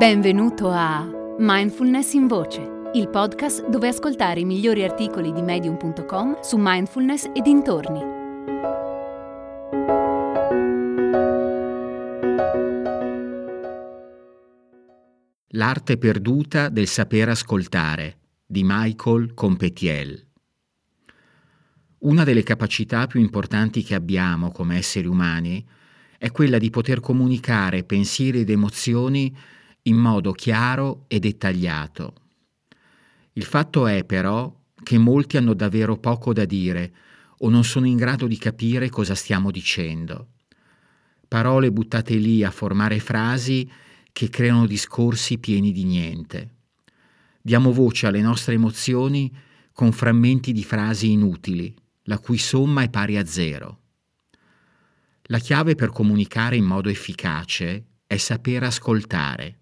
Benvenuto 0.00 0.70
a 0.70 1.06
Mindfulness 1.36 2.14
in 2.14 2.26
Voce, 2.26 2.90
il 2.94 3.10
podcast 3.10 3.68
dove 3.68 3.88
ascoltare 3.88 4.40
i 4.40 4.46
migliori 4.46 4.82
articoli 4.82 5.30
di 5.30 5.42
medium.com 5.42 6.40
su 6.40 6.56
mindfulness 6.58 7.24
e 7.34 7.42
dintorni. 7.42 8.00
L'arte 15.48 15.98
perduta 15.98 16.70
del 16.70 16.86
saper 16.86 17.28
ascoltare 17.28 18.20
di 18.46 18.62
Michael 18.64 19.34
Competiel. 19.34 20.28
Una 21.98 22.24
delle 22.24 22.42
capacità 22.42 23.06
più 23.06 23.20
importanti 23.20 23.82
che 23.82 23.94
abbiamo 23.94 24.50
come 24.50 24.78
esseri 24.78 25.06
umani 25.06 25.62
è 26.16 26.30
quella 26.30 26.56
di 26.56 26.70
poter 26.70 27.00
comunicare 27.00 27.84
pensieri 27.84 28.40
ed 28.40 28.48
emozioni 28.48 29.36
in 29.82 29.96
modo 29.96 30.32
chiaro 30.32 31.04
e 31.08 31.18
dettagliato. 31.18 32.14
Il 33.32 33.44
fatto 33.44 33.86
è 33.86 34.04
però 34.04 34.54
che 34.82 34.98
molti 34.98 35.36
hanno 35.36 35.54
davvero 35.54 35.96
poco 35.96 36.32
da 36.32 36.44
dire 36.44 36.92
o 37.38 37.48
non 37.48 37.64
sono 37.64 37.86
in 37.86 37.96
grado 37.96 38.26
di 38.26 38.36
capire 38.36 38.90
cosa 38.90 39.14
stiamo 39.14 39.50
dicendo. 39.50 40.28
Parole 41.26 41.70
buttate 41.70 42.14
lì 42.16 42.42
a 42.42 42.50
formare 42.50 42.98
frasi 42.98 43.70
che 44.12 44.28
creano 44.28 44.66
discorsi 44.66 45.38
pieni 45.38 45.72
di 45.72 45.84
niente. 45.84 46.56
Diamo 47.40 47.72
voce 47.72 48.06
alle 48.06 48.20
nostre 48.20 48.54
emozioni 48.54 49.32
con 49.72 49.92
frammenti 49.92 50.52
di 50.52 50.64
frasi 50.64 51.12
inutili, 51.12 51.74
la 52.04 52.18
cui 52.18 52.36
somma 52.36 52.82
è 52.82 52.90
pari 52.90 53.16
a 53.16 53.24
zero. 53.24 53.78
La 55.24 55.38
chiave 55.38 55.76
per 55.76 55.90
comunicare 55.90 56.56
in 56.56 56.64
modo 56.64 56.88
efficace 56.88 57.86
è 58.06 58.16
saper 58.16 58.64
ascoltare. 58.64 59.59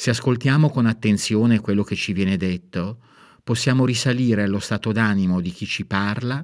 Se 0.00 0.08
ascoltiamo 0.08 0.70
con 0.70 0.86
attenzione 0.86 1.60
quello 1.60 1.82
che 1.82 1.94
ci 1.94 2.14
viene 2.14 2.38
detto, 2.38 3.02
possiamo 3.44 3.84
risalire 3.84 4.44
allo 4.44 4.58
stato 4.58 4.92
d'animo 4.92 5.42
di 5.42 5.50
chi 5.50 5.66
ci 5.66 5.84
parla 5.84 6.42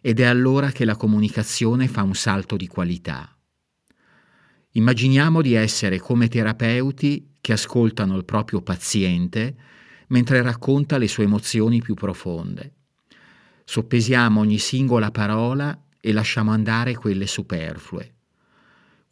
ed 0.00 0.20
è 0.20 0.24
allora 0.26 0.70
che 0.70 0.84
la 0.84 0.94
comunicazione 0.94 1.88
fa 1.88 2.04
un 2.04 2.14
salto 2.14 2.56
di 2.56 2.68
qualità. 2.68 3.36
Immaginiamo 4.74 5.42
di 5.42 5.54
essere 5.54 5.98
come 5.98 6.28
terapeuti 6.28 7.32
che 7.40 7.54
ascoltano 7.54 8.16
il 8.16 8.24
proprio 8.24 8.62
paziente 8.62 9.56
mentre 10.10 10.40
racconta 10.40 10.96
le 10.96 11.08
sue 11.08 11.24
emozioni 11.24 11.82
più 11.82 11.94
profonde. 11.94 12.74
Soppesiamo 13.64 14.38
ogni 14.38 14.58
singola 14.58 15.10
parola 15.10 15.76
e 15.98 16.12
lasciamo 16.12 16.52
andare 16.52 16.94
quelle 16.94 17.26
superflue. 17.26 18.13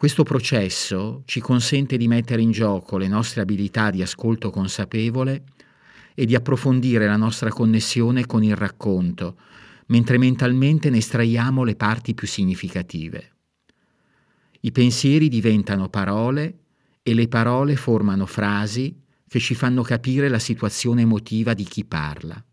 Questo 0.02 0.24
processo 0.24 1.22
ci 1.26 1.38
consente 1.38 1.96
di 1.96 2.08
mettere 2.08 2.42
in 2.42 2.50
gioco 2.50 2.98
le 2.98 3.06
nostre 3.06 3.40
abilità 3.40 3.92
di 3.92 4.02
ascolto 4.02 4.50
consapevole 4.50 5.44
e 6.12 6.26
di 6.26 6.34
approfondire 6.34 7.06
la 7.06 7.16
nostra 7.16 7.50
connessione 7.50 8.26
con 8.26 8.42
il 8.42 8.56
racconto, 8.56 9.36
mentre 9.86 10.18
mentalmente 10.18 10.90
ne 10.90 10.96
estraiamo 10.96 11.62
le 11.62 11.76
parti 11.76 12.14
più 12.14 12.26
significative. 12.26 13.30
I 14.62 14.72
pensieri 14.72 15.28
diventano 15.28 15.88
parole 15.88 16.58
e 17.00 17.14
le 17.14 17.28
parole 17.28 17.76
formano 17.76 18.26
frasi 18.26 19.00
che 19.28 19.38
ci 19.38 19.54
fanno 19.54 19.82
capire 19.82 20.28
la 20.28 20.40
situazione 20.40 21.02
emotiva 21.02 21.54
di 21.54 21.62
chi 21.62 21.84
parla. 21.84 22.44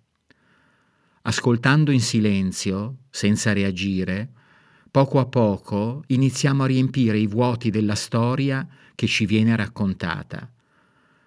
Ascoltando 1.23 1.89
in 1.89 2.01
silenzio, 2.01 2.97
senza 3.09 3.53
reagire, 3.53 4.33
poco 4.91 5.19
a 5.19 5.25
poco 5.25 6.03
iniziamo 6.07 6.63
a 6.63 6.67
riempire 6.67 7.17
i 7.17 7.27
vuoti 7.27 7.69
della 7.69 7.95
storia 7.95 8.67
che 8.95 9.07
ci 9.07 9.25
viene 9.25 9.55
raccontata. 9.55 10.51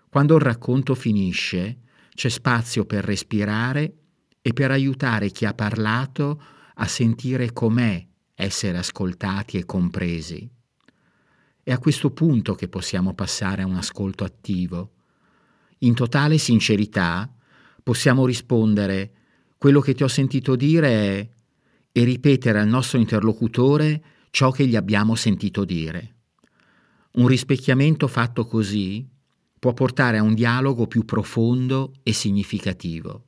Quando 0.09 0.35
il 0.35 0.43
racconto 0.43 0.95
finisce, 0.95 1.79
c'è 2.15 2.29
spazio 2.29 2.85
per 2.85 3.05
respirare 3.05 3.95
e 4.43 4.53
per 4.53 4.71
aiutare 4.71 5.31
chi 5.31 5.47
ha 5.47 5.55
parlato 5.55 6.43
a 6.75 6.87
sentire 6.87 7.53
com'è 7.53 8.07
essere 8.35 8.79
ascoltati 8.79 9.57
e 9.57 9.65
compresi. 9.65 10.51
È 11.63 11.71
a 11.71 11.79
questo 11.79 12.11
punto 12.11 12.55
che 12.55 12.69
possiamo 12.69 13.15
passare 13.15 13.63
a 13.63 13.67
un 13.67 13.77
ascolto 13.77 14.25
attivo. 14.25 14.95
In 15.79 15.95
totale 15.95 16.39
sincerità 16.39 17.33
possiamo 17.83 18.27
rispondere 18.27 19.13
quello 19.57 19.81
che 19.81 19.95
ti 19.95 20.03
ho 20.03 20.09
sentito 20.09 20.57
dire 20.57 20.89
è 20.89 21.29
e 21.93 22.05
ripetere 22.05 22.59
al 22.59 22.69
nostro 22.69 22.99
interlocutore 22.99 24.03
ciò 24.31 24.51
che 24.51 24.67
gli 24.67 24.77
abbiamo 24.77 25.15
sentito 25.15 25.65
dire. 25.65 26.17
Un 27.13 27.27
rispecchiamento 27.27 28.09
fatto 28.09 28.47
così 28.47 29.07
può 29.59 29.75
portare 29.75 30.17
a 30.19 30.23
un 30.23 30.35
dialogo 30.35 30.87
più 30.87 31.05
profondo 31.05 31.93
e 32.03 32.13
significativo. 32.13 33.27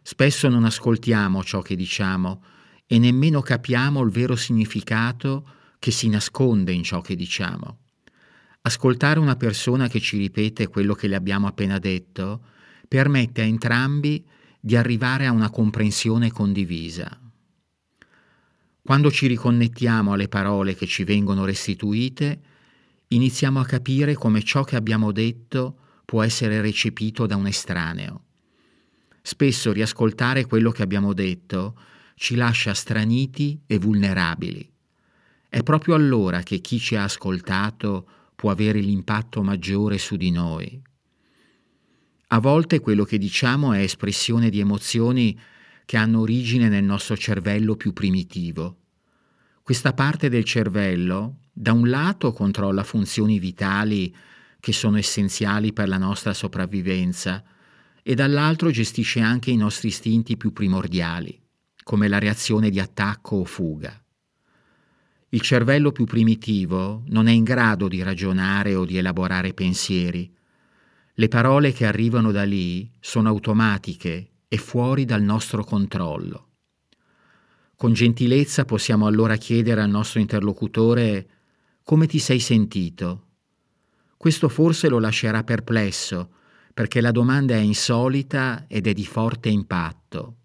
Spesso 0.00 0.48
non 0.48 0.64
ascoltiamo 0.64 1.42
ciò 1.42 1.60
che 1.60 1.76
diciamo 1.76 2.42
e 2.86 2.98
nemmeno 2.98 3.40
capiamo 3.40 4.02
il 4.02 4.10
vero 4.10 4.36
significato 4.36 5.48
che 5.78 5.90
si 5.90 6.08
nasconde 6.08 6.72
in 6.72 6.84
ciò 6.84 7.00
che 7.00 7.16
diciamo. 7.16 7.78
Ascoltare 8.62 9.18
una 9.18 9.34
persona 9.34 9.88
che 9.88 9.98
ci 9.98 10.16
ripete 10.16 10.68
quello 10.68 10.94
che 10.94 11.08
le 11.08 11.16
abbiamo 11.16 11.48
appena 11.48 11.78
detto 11.78 12.44
permette 12.86 13.40
a 13.42 13.44
entrambi 13.44 14.24
di 14.60 14.76
arrivare 14.76 15.26
a 15.26 15.32
una 15.32 15.50
comprensione 15.50 16.30
condivisa. 16.30 17.18
Quando 18.84 19.12
ci 19.12 19.28
riconnettiamo 19.28 20.12
alle 20.12 20.26
parole 20.26 20.74
che 20.74 20.86
ci 20.86 21.04
vengono 21.04 21.44
restituite, 21.44 22.40
iniziamo 23.08 23.60
a 23.60 23.64
capire 23.64 24.14
come 24.14 24.42
ciò 24.42 24.64
che 24.64 24.74
abbiamo 24.74 25.12
detto 25.12 25.76
può 26.04 26.20
essere 26.20 26.60
recepito 26.60 27.26
da 27.26 27.36
un 27.36 27.46
estraneo. 27.46 28.24
Spesso 29.22 29.70
riascoltare 29.70 30.46
quello 30.46 30.72
che 30.72 30.82
abbiamo 30.82 31.12
detto 31.12 31.78
ci 32.16 32.34
lascia 32.34 32.74
straniti 32.74 33.60
e 33.66 33.78
vulnerabili. 33.78 34.68
È 35.48 35.62
proprio 35.62 35.94
allora 35.94 36.42
che 36.42 36.58
chi 36.58 36.80
ci 36.80 36.96
ha 36.96 37.04
ascoltato 37.04 38.08
può 38.34 38.50
avere 38.50 38.80
l'impatto 38.80 39.44
maggiore 39.44 39.96
su 39.98 40.16
di 40.16 40.32
noi. 40.32 40.82
A 42.28 42.40
volte 42.40 42.80
quello 42.80 43.04
che 43.04 43.18
diciamo 43.18 43.74
è 43.74 43.80
espressione 43.80 44.50
di 44.50 44.58
emozioni 44.58 45.38
che 45.84 45.96
hanno 45.96 46.20
origine 46.20 46.68
nel 46.68 46.84
nostro 46.84 47.16
cervello 47.16 47.76
più 47.76 47.92
primitivo. 47.92 48.76
Questa 49.62 49.92
parte 49.92 50.28
del 50.28 50.44
cervello, 50.44 51.38
da 51.52 51.72
un 51.72 51.88
lato, 51.88 52.32
controlla 52.32 52.82
funzioni 52.82 53.38
vitali 53.38 54.14
che 54.58 54.72
sono 54.72 54.96
essenziali 54.96 55.72
per 55.72 55.88
la 55.88 55.98
nostra 55.98 56.32
sopravvivenza 56.32 57.42
e 58.02 58.14
dall'altro 58.14 58.70
gestisce 58.70 59.20
anche 59.20 59.50
i 59.50 59.56
nostri 59.56 59.88
istinti 59.88 60.36
più 60.36 60.52
primordiali, 60.52 61.40
come 61.82 62.08
la 62.08 62.18
reazione 62.18 62.70
di 62.70 62.80
attacco 62.80 63.36
o 63.36 63.44
fuga. 63.44 63.96
Il 65.28 65.40
cervello 65.40 65.92
più 65.92 66.04
primitivo 66.04 67.04
non 67.06 67.26
è 67.26 67.32
in 67.32 67.44
grado 67.44 67.88
di 67.88 68.02
ragionare 68.02 68.74
o 68.74 68.84
di 68.84 68.98
elaborare 68.98 69.54
pensieri. 69.54 70.30
Le 71.14 71.28
parole 71.28 71.72
che 71.72 71.86
arrivano 71.86 72.32
da 72.32 72.42
lì 72.42 72.90
sono 73.00 73.28
automatiche 73.28 74.31
e 74.52 74.58
fuori 74.58 75.06
dal 75.06 75.22
nostro 75.22 75.64
controllo. 75.64 76.48
Con 77.74 77.94
gentilezza 77.94 78.66
possiamo 78.66 79.06
allora 79.06 79.36
chiedere 79.36 79.80
al 79.80 79.88
nostro 79.88 80.20
interlocutore 80.20 81.26
come 81.82 82.06
ti 82.06 82.18
sei 82.18 82.38
sentito. 82.38 83.28
Questo 84.14 84.50
forse 84.50 84.90
lo 84.90 84.98
lascerà 84.98 85.42
perplesso, 85.42 86.34
perché 86.74 87.00
la 87.00 87.12
domanda 87.12 87.54
è 87.54 87.60
insolita 87.60 88.66
ed 88.68 88.86
è 88.86 88.92
di 88.92 89.06
forte 89.06 89.48
impatto. 89.48 90.36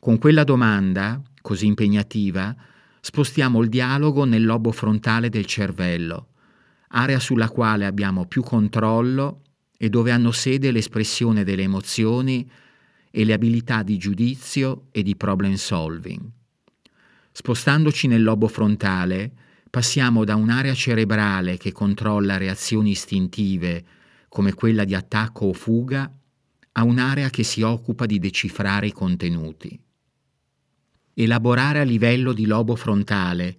Con 0.00 0.18
quella 0.18 0.42
domanda, 0.42 1.22
così 1.40 1.66
impegnativa, 1.66 2.56
spostiamo 3.00 3.62
il 3.62 3.68
dialogo 3.68 4.24
nel 4.24 4.44
lobo 4.44 4.72
frontale 4.72 5.28
del 5.28 5.46
cervello, 5.46 6.30
area 6.88 7.20
sulla 7.20 7.50
quale 7.50 7.86
abbiamo 7.86 8.26
più 8.26 8.42
controllo 8.42 9.42
e 9.78 9.88
dove 9.90 10.10
hanno 10.10 10.32
sede 10.32 10.72
l'espressione 10.72 11.44
delle 11.44 11.62
emozioni 11.62 12.50
e 13.16 13.24
le 13.24 13.32
abilità 13.32 13.82
di 13.82 13.96
giudizio 13.96 14.88
e 14.90 15.02
di 15.02 15.16
problem 15.16 15.54
solving. 15.54 16.20
Spostandoci 17.32 18.08
nel 18.08 18.22
lobo 18.22 18.46
frontale, 18.46 19.32
passiamo 19.70 20.22
da 20.22 20.36
un'area 20.36 20.74
cerebrale 20.74 21.56
che 21.56 21.72
controlla 21.72 22.36
reazioni 22.36 22.90
istintive 22.90 23.84
come 24.28 24.52
quella 24.52 24.84
di 24.84 24.94
attacco 24.94 25.46
o 25.46 25.54
fuga 25.54 26.14
a 26.72 26.84
un'area 26.84 27.30
che 27.30 27.42
si 27.42 27.62
occupa 27.62 28.04
di 28.04 28.18
decifrare 28.18 28.88
i 28.88 28.92
contenuti. 28.92 29.80
Elaborare 31.14 31.80
a 31.80 31.84
livello 31.84 32.34
di 32.34 32.44
lobo 32.44 32.76
frontale 32.76 33.56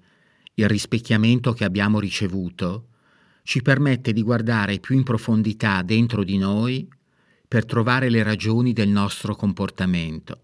il 0.53 0.67
rispecchiamento 0.67 1.53
che 1.53 1.63
abbiamo 1.63 1.99
ricevuto 1.99 2.89
ci 3.41 3.63
permette 3.63 4.13
di 4.13 4.21
guardare 4.21 4.77
più 4.77 4.95
in 4.95 5.01
profondità 5.01 5.81
dentro 5.81 6.23
di 6.23 6.37
noi 6.37 6.87
per 7.47 7.65
trovare 7.65 8.09
le 8.09 8.23
ragioni 8.23 8.73
del 8.73 8.89
nostro 8.89 9.35
comportamento. 9.35 10.41